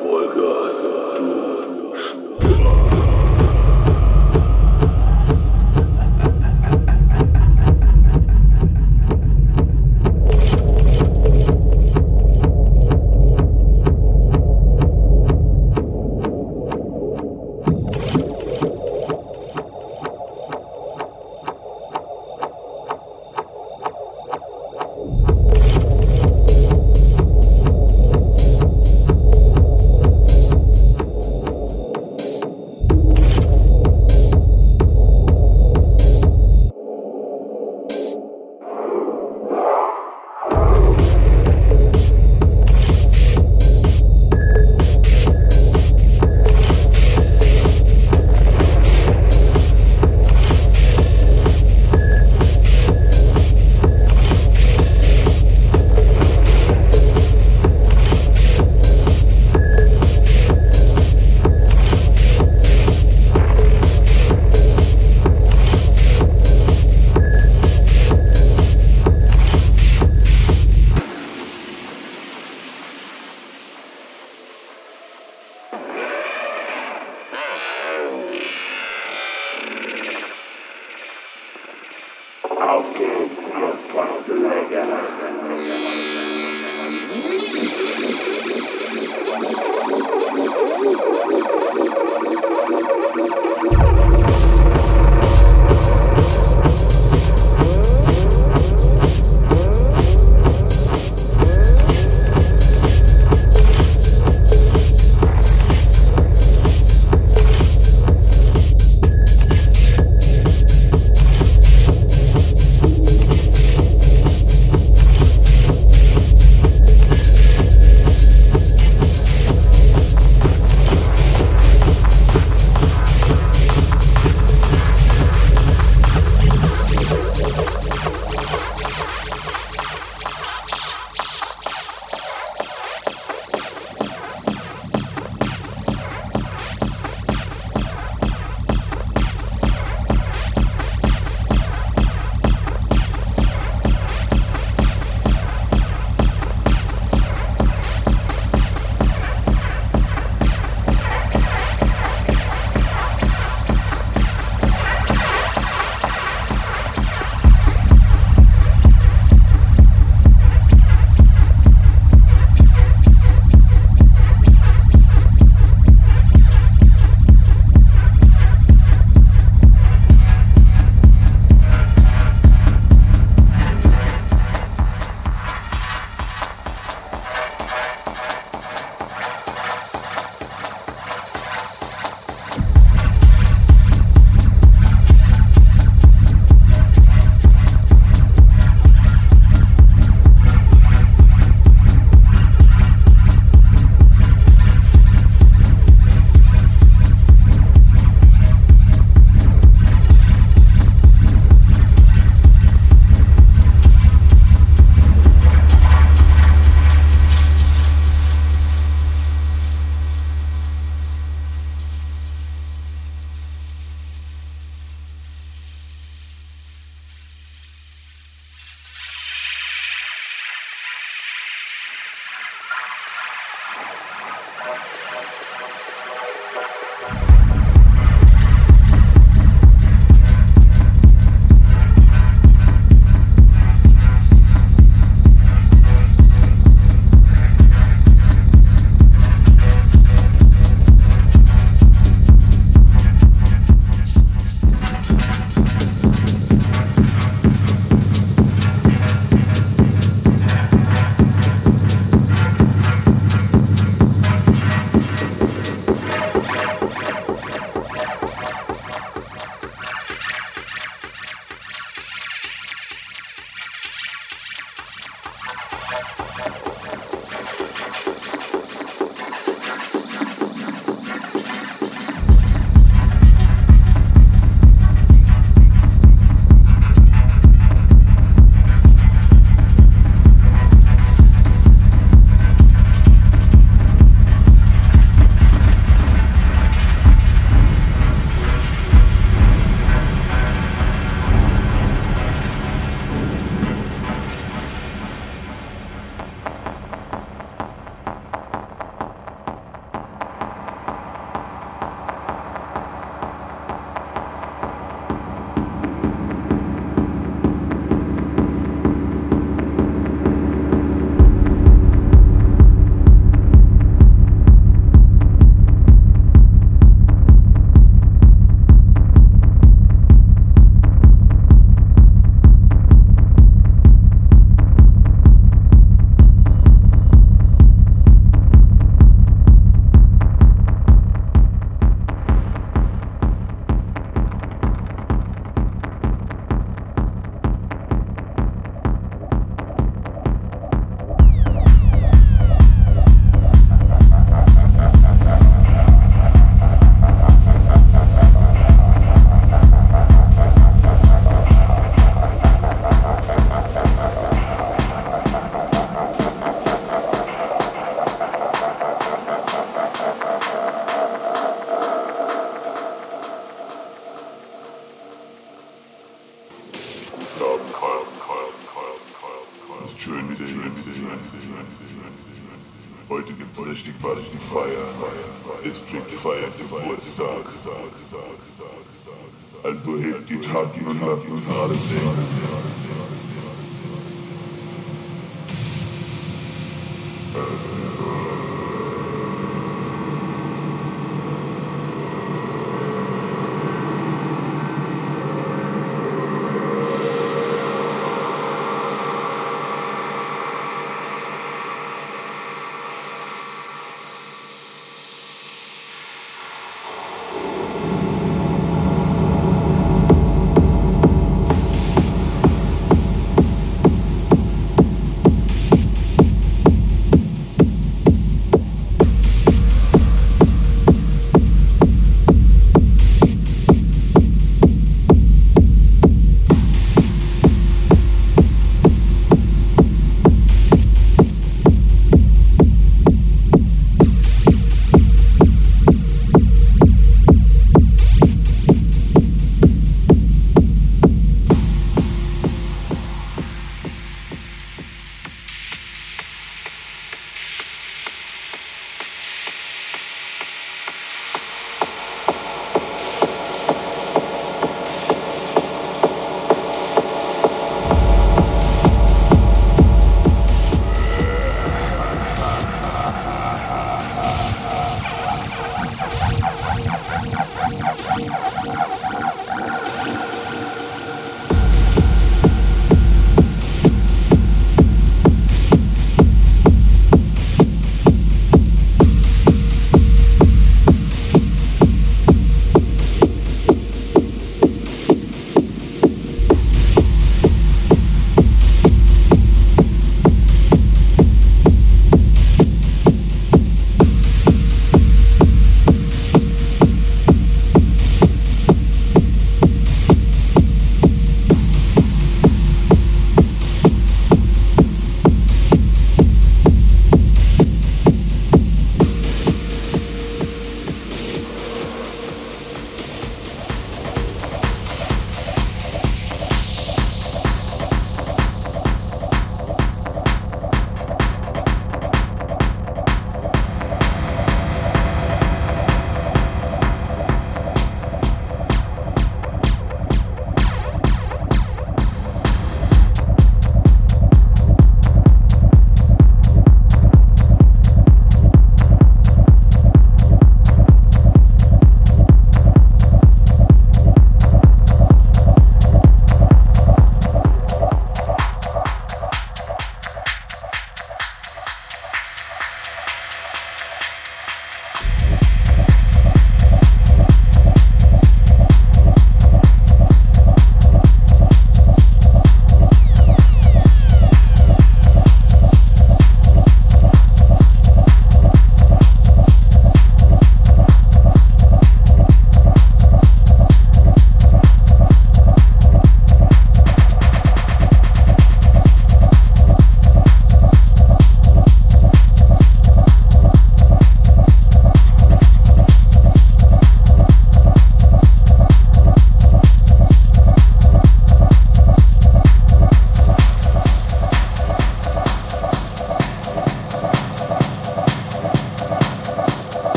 [0.00, 0.82] Vollgas,
[1.18, 1.57] du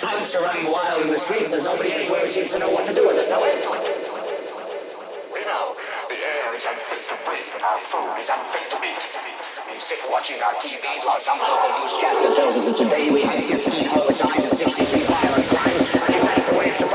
[0.00, 0.56] Punks are
[10.16, 14.44] watching our TVs while some local newscaster tells us that today we had 15 homicides
[14.44, 15.65] and 63 violent crimes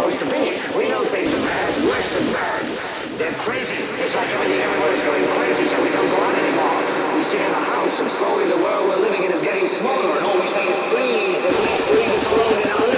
[0.02, 0.58] supposed to be.
[0.74, 2.66] We know things are bad, worse than bad.
[3.22, 3.78] They're crazy.
[4.02, 7.18] It's like everything Everybody's going crazy, so we don't go out anymore.
[7.18, 10.18] We sit in a house and slowly the world we're living in is getting smaller
[10.18, 12.91] and all we say is please, and least leave us alone in